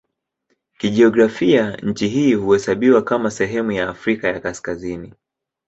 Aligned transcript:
Kijiografia 0.77 1.77
nchi 1.83 2.07
hii 2.07 2.33
huhesabiwa 2.33 3.01
kama 3.01 3.31
sehemu 3.31 3.71
ya 3.71 3.89
Afrika 3.89 4.27
ya 4.27 4.39
Kaskazini. 4.39 5.13